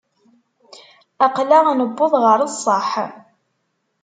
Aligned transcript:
Aql-aɣ 1.25 1.65
newweḍ 1.73 2.13
ɣer 2.23 2.39
ṣṣeḥ. 2.55 2.91